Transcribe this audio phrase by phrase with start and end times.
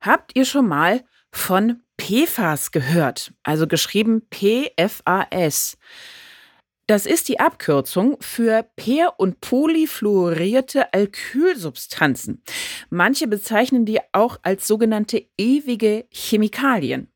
[0.00, 3.34] Habt ihr schon mal von PFAS gehört?
[3.42, 5.76] Also geschrieben PFAS.
[6.86, 12.42] Das ist die Abkürzung für per- und polyfluorierte Alkylsubstanzen.
[12.88, 17.09] Manche bezeichnen die auch als sogenannte ewige Chemikalien.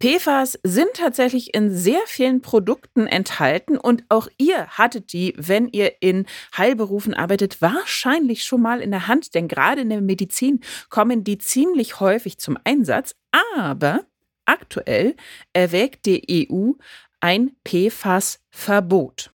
[0.00, 6.00] PFAS sind tatsächlich in sehr vielen Produkten enthalten und auch ihr hattet die, wenn ihr
[6.00, 6.26] in
[6.56, 11.38] Heilberufen arbeitet, wahrscheinlich schon mal in der Hand, denn gerade in der Medizin kommen die
[11.38, 13.16] ziemlich häufig zum Einsatz.
[13.56, 14.02] Aber
[14.44, 15.16] aktuell
[15.52, 16.74] erwägt die EU
[17.18, 19.32] ein PFAS-Verbot.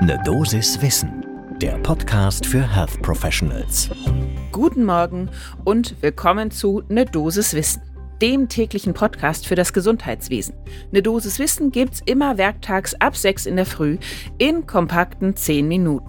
[0.00, 1.26] Ne Dosis Wissen,
[1.60, 3.90] der Podcast für Health Professionals.
[4.50, 5.28] Guten Morgen
[5.66, 7.85] und willkommen zu Ne Dosis Wissen
[8.20, 10.54] dem täglichen Podcast für das Gesundheitswesen.
[10.90, 13.98] Eine Dosis Wissen gibt's immer werktags ab 6 in der Früh
[14.38, 16.08] in kompakten 10 Minuten.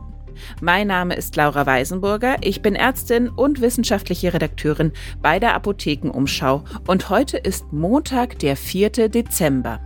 [0.62, 7.10] Mein Name ist Laura Weisenburger, ich bin Ärztin und wissenschaftliche Redakteurin bei der Apothekenumschau und
[7.10, 9.10] heute ist Montag, der 4.
[9.10, 9.80] Dezember.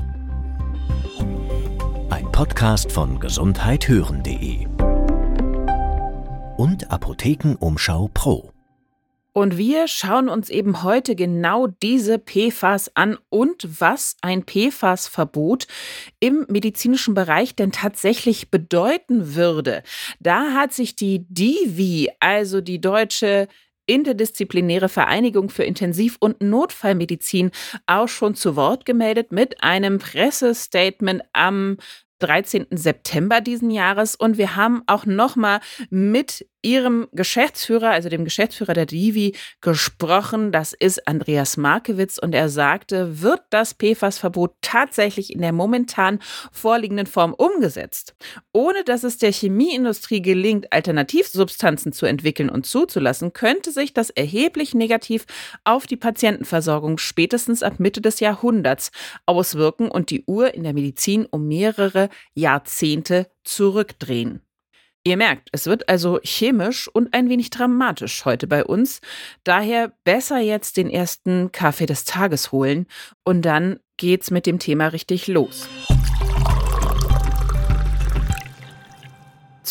[2.09, 4.68] Ein Podcast von gesundheithören.de
[6.58, 8.51] und Apothekenumschau Pro.
[9.34, 15.68] Und wir schauen uns eben heute genau diese PFAS an und was ein PFAS-Verbot
[16.20, 19.84] im medizinischen Bereich denn tatsächlich bedeuten würde.
[20.20, 23.48] Da hat sich die DIVI, also die Deutsche
[23.86, 27.52] interdisziplinäre Vereinigung für Intensiv- und Notfallmedizin
[27.88, 31.78] auch schon zu Wort gemeldet mit einem Pressestatement am
[32.22, 32.68] 13.
[32.72, 38.74] September diesen Jahres und wir haben auch noch mal mit ihrem Geschäftsführer, also dem Geschäftsführer
[38.74, 40.52] der Divi, gesprochen.
[40.52, 46.20] Das ist Andreas Markewitz und er sagte, wird das PFAS-Verbot tatsächlich in der momentan
[46.52, 48.16] vorliegenden Form umgesetzt,
[48.54, 54.76] ohne dass es der Chemieindustrie gelingt, Alternativsubstanzen zu entwickeln und zuzulassen, könnte sich das erheblich
[54.76, 55.26] negativ
[55.64, 58.92] auf die Patientenversorgung spätestens ab Mitte des Jahrhunderts
[59.26, 64.41] auswirken und die Uhr in der Medizin um mehrere Jahrzehnte zurückdrehen.
[65.03, 69.02] Ihr merkt, es wird also chemisch und ein wenig dramatisch heute bei uns.
[69.44, 72.86] Daher besser jetzt den ersten Kaffee des Tages holen
[73.24, 75.68] und dann geht's mit dem Thema richtig los.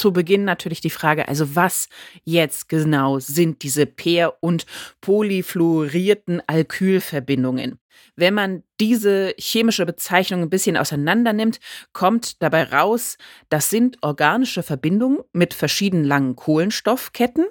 [0.00, 1.88] zu Beginn natürlich die Frage, also was
[2.24, 4.64] jetzt genau sind diese per- und
[5.00, 7.79] polyfluorierten Alkylverbindungen?
[8.16, 11.60] Wenn man diese chemische Bezeichnung ein bisschen auseinander nimmt,
[11.92, 13.16] kommt dabei raus,
[13.48, 17.46] das sind organische Verbindungen mit verschiedenen langen Kohlenstoffketten,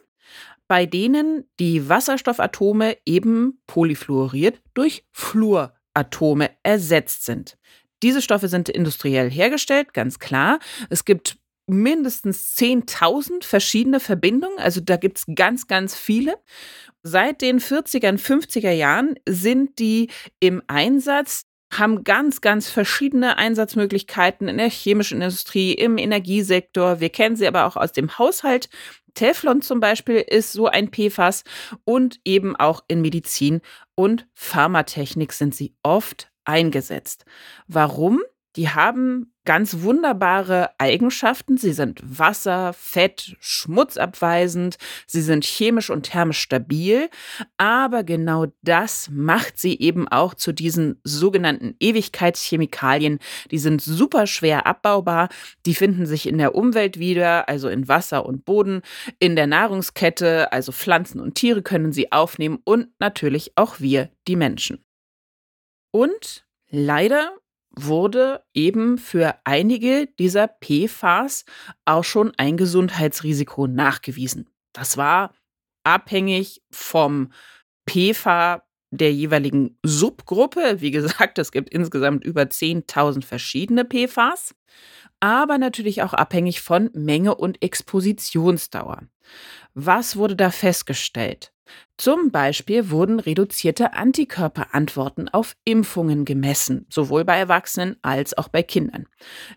[0.68, 7.58] bei denen die Wasserstoffatome eben polyfluoriert durch Fluoratome ersetzt sind.
[8.04, 10.60] Diese Stoffe sind industriell hergestellt, ganz klar.
[10.90, 11.38] Es gibt
[11.69, 14.59] mindestens 10.000 verschiedene Verbindungen.
[14.59, 16.38] Also da gibt es ganz, ganz viele.
[17.03, 20.09] Seit den 40er und 50er Jahren sind die
[20.40, 27.00] im Einsatz haben ganz, ganz verschiedene Einsatzmöglichkeiten in der chemischen Industrie, im Energiesektor.
[27.00, 28.69] Wir kennen sie aber auch aus dem Haushalt.
[29.13, 31.44] Teflon zum Beispiel ist so ein PFAS
[31.84, 33.62] und eben auch in Medizin
[33.96, 37.25] und Pharmatechnik sind sie oft eingesetzt.
[37.68, 38.22] Warum?
[38.56, 41.58] Die haben ganz wunderbare Eigenschaften.
[41.58, 44.78] Sie sind wasser-, fett-, schmutzabweisend.
[45.08, 47.09] Sie sind chemisch und thermisch stabil.
[47.58, 53.20] Aber genau das macht sie eben auch zu diesen sogenannten Ewigkeitschemikalien.
[53.52, 55.30] Die sind super schwer abbaubar.
[55.66, 58.82] Die finden sich in der Umwelt wieder, also in Wasser und Boden.
[59.20, 64.36] In der Nahrungskette, also Pflanzen und Tiere können sie aufnehmen und natürlich auch wir, die
[64.36, 64.84] Menschen.
[65.92, 67.32] Und leider
[67.85, 71.45] wurde eben für einige dieser PFAS
[71.85, 74.50] auch schon ein Gesundheitsrisiko nachgewiesen.
[74.73, 75.34] Das war
[75.84, 77.31] abhängig vom
[77.85, 80.81] PFA der jeweiligen Subgruppe.
[80.81, 84.56] Wie gesagt, es gibt insgesamt über 10.000 verschiedene PFAS,
[85.19, 89.03] aber natürlich auch abhängig von Menge und Expositionsdauer.
[89.74, 91.52] Was wurde da festgestellt?
[91.97, 99.05] Zum Beispiel wurden reduzierte Antikörperantworten auf Impfungen gemessen, sowohl bei Erwachsenen als auch bei Kindern.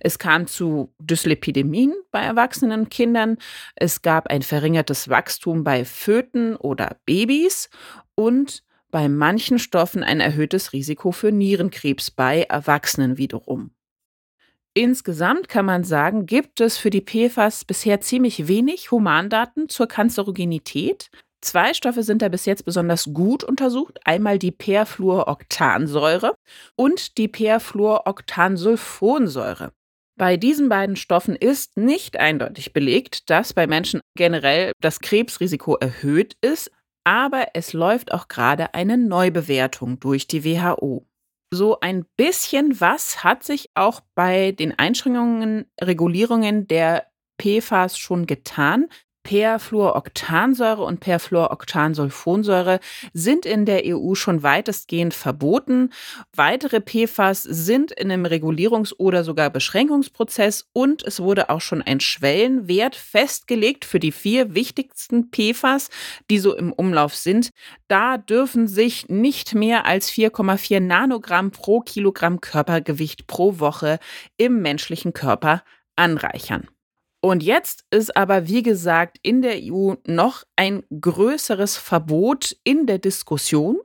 [0.01, 3.39] Es kam zu Dyslipidemien bei erwachsenen Kindern,
[3.77, 7.71] es gab ein verringertes Wachstum bei Föten oder Babys
[8.15, 13.71] und bei manchen Stoffen ein erhöhtes Risiko für Nierenkrebs bei Erwachsenen wiederum.
[14.75, 21.11] Insgesamt kann man sagen, gibt es für die PFAS bisher ziemlich wenig Humandaten zur Kanzerogenität.
[21.43, 23.99] Zwei Stoffe sind da bis jetzt besonders gut untersucht.
[24.05, 26.35] Einmal die Perfluoroktansäure
[26.77, 29.73] und die Perfluoroktansulfonsäure.
[30.19, 36.37] Bei diesen beiden Stoffen ist nicht eindeutig belegt, dass bei Menschen generell das Krebsrisiko erhöht
[36.41, 36.71] ist.
[37.05, 41.05] aber es läuft auch gerade eine Neubewertung durch die WHO.
[41.55, 47.09] So ein bisschen was hat sich auch bei den Einschränkungen, Regulierungen der
[47.39, 48.89] PFAS schon getan.
[49.23, 52.81] Perfluoroktansäure und Perfluoroktansulfonsäure
[53.13, 55.91] sind in der EU schon weitestgehend verboten.
[56.35, 62.01] Weitere PFAS sind in einem Regulierungs- oder sogar Beschränkungsprozess und es wurde auch schon ein
[62.01, 65.91] Schwellenwert festgelegt für die vier wichtigsten PFAS,
[66.31, 67.51] die so im Umlauf sind.
[67.89, 73.99] Da dürfen sich nicht mehr als 4,4 Nanogramm pro Kilogramm Körpergewicht pro Woche
[74.37, 75.63] im menschlichen Körper
[75.97, 76.69] anreichern.
[77.25, 82.99] Und jetzt ist aber, wie gesagt, in der EU noch ein größeres Verbot in der
[82.99, 83.79] Diskussion.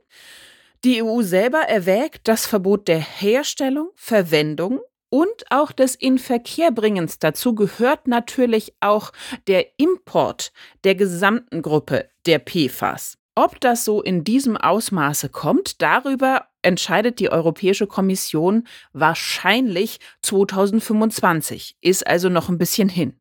[0.84, 4.80] Die EU selber erwägt das Verbot der Herstellung, Verwendung
[5.10, 7.20] und auch des Inverkehrbringens.
[7.20, 9.12] Dazu gehört natürlich auch
[9.46, 10.52] der Import
[10.84, 13.20] der gesamten Gruppe der PFAS.
[13.36, 22.08] Ob das so in diesem Ausmaße kommt, darüber entscheidet die Europäische Kommission wahrscheinlich 2025, ist
[22.08, 23.20] also noch ein bisschen hin.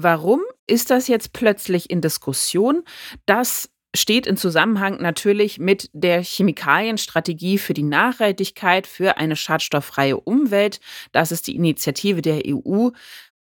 [0.00, 2.84] Warum ist das jetzt plötzlich in Diskussion?
[3.26, 10.78] Das steht in Zusammenhang natürlich mit der Chemikalienstrategie für die Nachhaltigkeit für eine schadstofffreie Umwelt.
[11.10, 12.90] Das ist die Initiative der EU.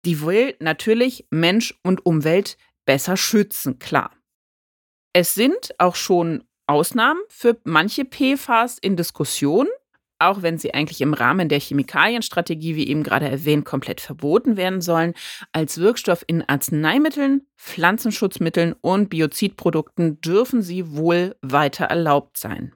[0.03, 4.11] Die will natürlich Mensch und Umwelt besser schützen, klar.
[5.13, 9.67] Es sind auch schon Ausnahmen für manche PFAS in Diskussion
[10.19, 14.81] auch wenn sie eigentlich im Rahmen der Chemikalienstrategie, wie eben gerade erwähnt, komplett verboten werden
[14.81, 15.13] sollen,
[15.51, 22.73] als Wirkstoff in Arzneimitteln, Pflanzenschutzmitteln und Biozidprodukten dürfen sie wohl weiter erlaubt sein.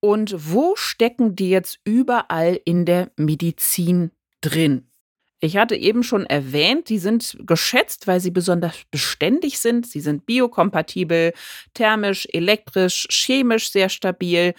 [0.00, 4.88] Und wo stecken die jetzt überall in der Medizin drin?
[5.40, 9.86] Ich hatte eben schon erwähnt, die sind geschätzt, weil sie besonders beständig sind.
[9.86, 11.32] Sie sind biokompatibel,
[11.74, 14.54] thermisch, elektrisch, chemisch sehr stabil,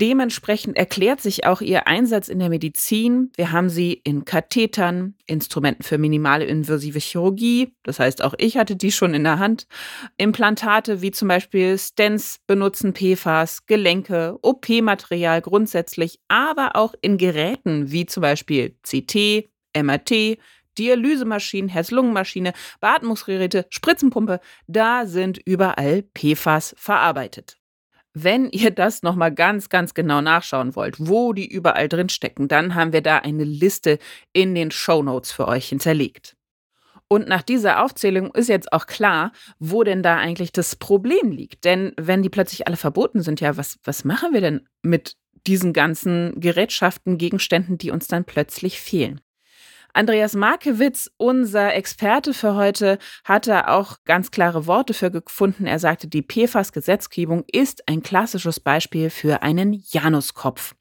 [0.00, 3.30] Dementsprechend erklärt sich auch ihr Einsatz in der Medizin.
[3.36, 8.74] Wir haben sie in Kathetern, Instrumenten für minimale invasive Chirurgie, das heißt auch ich hatte
[8.74, 9.68] die schon in der Hand,
[10.16, 18.06] Implantate wie zum Beispiel Stents benutzen PFAS, Gelenke, OP-Material grundsätzlich, aber auch in Geräten wie
[18.06, 20.38] zum Beispiel CT, MRT,
[20.76, 27.58] Dialysemaschinen, Herz-Lungen-Maschine, Beatmungsgeräte, Spritzenpumpe, da sind überall PFAS verarbeitet.
[28.16, 32.76] Wenn ihr das nochmal ganz, ganz genau nachschauen wollt, wo die überall drin stecken, dann
[32.76, 33.98] haben wir da eine Liste
[34.32, 36.36] in den Show Notes für euch hinterlegt.
[37.08, 41.64] Und nach dieser Aufzählung ist jetzt auch klar, wo denn da eigentlich das Problem liegt.
[41.64, 45.72] Denn wenn die plötzlich alle verboten sind, ja, was, was machen wir denn mit diesen
[45.72, 49.20] ganzen Gerätschaften, Gegenständen, die uns dann plötzlich fehlen?
[49.94, 55.66] Andreas Markewitz, unser Experte für heute, hatte auch ganz klare Worte für gefunden.
[55.66, 60.74] Er sagte, die PFAS-Gesetzgebung ist ein klassisches Beispiel für einen Januskopf.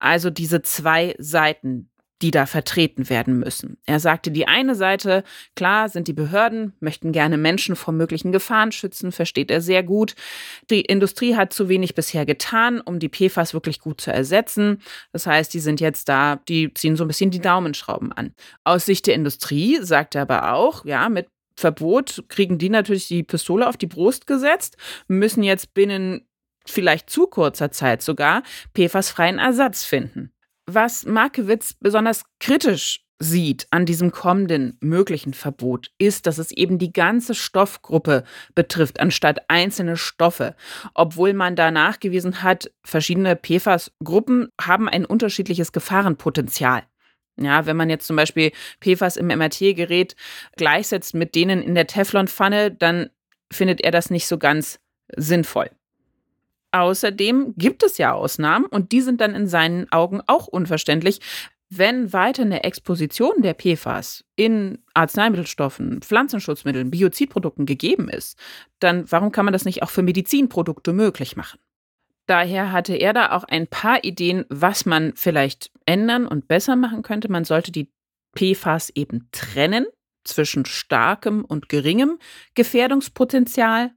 [0.00, 1.88] Also diese zwei Seiten
[2.22, 3.78] die da vertreten werden müssen.
[3.86, 5.22] Er sagte, die eine Seite,
[5.54, 10.14] klar, sind die Behörden, möchten gerne Menschen vor möglichen Gefahren schützen, versteht er sehr gut.
[10.70, 14.82] Die Industrie hat zu wenig bisher getan, um die PFAS wirklich gut zu ersetzen.
[15.12, 18.34] Das heißt, die sind jetzt da, die ziehen so ein bisschen die Daumenschrauben an.
[18.64, 23.22] Aus Sicht der Industrie sagt er aber auch, ja, mit Verbot kriegen die natürlich die
[23.22, 24.76] Pistole auf die Brust gesetzt,
[25.08, 26.26] müssen jetzt binnen
[26.66, 28.42] vielleicht zu kurzer Zeit sogar
[28.74, 30.32] PFAS-freien Ersatz finden
[30.68, 36.92] was Markewitz besonders kritisch sieht an diesem kommenden möglichen Verbot, ist, dass es eben die
[36.92, 38.22] ganze Stoffgruppe
[38.54, 40.54] betrifft, anstatt einzelne Stoffe.
[40.94, 46.84] Obwohl man da nachgewiesen hat, verschiedene PFAS-Gruppen haben ein unterschiedliches Gefahrenpotenzial.
[47.40, 50.14] Ja, wenn man jetzt zum Beispiel PFAS im MRT-Gerät
[50.56, 53.10] gleichsetzt mit denen in der Teflonpfanne, dann
[53.52, 54.80] findet er das nicht so ganz
[55.16, 55.70] sinnvoll.
[56.72, 61.20] Außerdem gibt es ja Ausnahmen und die sind dann in seinen Augen auch unverständlich.
[61.70, 68.38] Wenn weiter eine Exposition der PFAS in Arzneimittelstoffen, Pflanzenschutzmitteln, Biozidprodukten gegeben ist,
[68.80, 71.58] dann warum kann man das nicht auch für Medizinprodukte möglich machen?
[72.26, 77.02] Daher hatte er da auch ein paar Ideen, was man vielleicht ändern und besser machen
[77.02, 77.30] könnte.
[77.30, 77.90] Man sollte die
[78.36, 79.86] PFAS eben trennen
[80.24, 82.18] zwischen starkem und geringem
[82.54, 83.92] Gefährdungspotenzial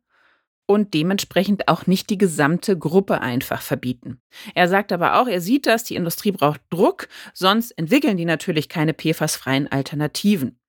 [0.71, 4.21] und dementsprechend auch nicht die gesamte Gruppe einfach verbieten.
[4.55, 8.69] Er sagt aber auch, er sieht das, die Industrie braucht Druck, sonst entwickeln die natürlich
[8.69, 10.60] keine PFAS-freien Alternativen.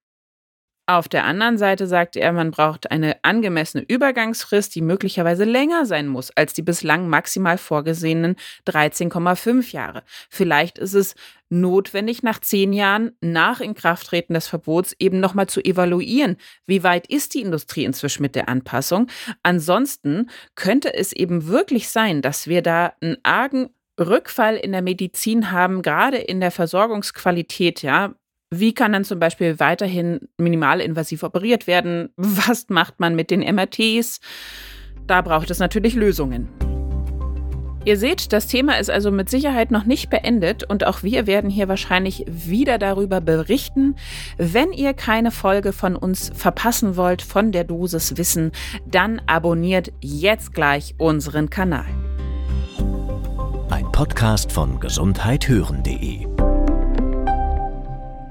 [0.87, 6.09] Auf der anderen Seite sagt er, man braucht eine angemessene Übergangsfrist, die möglicherweise länger sein
[6.09, 8.35] muss als die bislang maximal vorgesehenen
[8.67, 10.03] 13,5 Jahre.
[10.29, 11.15] Vielleicht ist es
[11.51, 16.37] notwendig, nach zehn Jahren nach Inkrafttreten des Verbots eben nochmal zu evaluieren,
[16.67, 19.07] wie weit ist die Industrie inzwischen mit der Anpassung.
[19.45, 23.69] Ansonsten könnte es eben wirklich sein, dass wir da einen argen
[24.01, 28.15] Rückfall in der Medizin haben, gerade in der Versorgungsqualität, ja,
[28.53, 32.11] wie kann dann zum Beispiel weiterhin minimalinvasiv operiert werden?
[32.17, 34.21] Was macht man mit den MRTs?
[35.07, 36.49] Da braucht es natürlich Lösungen.
[37.85, 41.51] Ihr seht, das Thema ist also mit Sicherheit noch nicht beendet und auch wir werden
[41.51, 43.97] hier wahrscheinlich wieder darüber berichten.
[44.39, 48.53] Wenn ihr keine Folge von uns verpassen wollt von der Dosis Wissen,
[48.87, 51.87] dann abonniert jetzt gleich unseren Kanal.
[53.71, 56.32] Ein Podcast von gesundheithören.de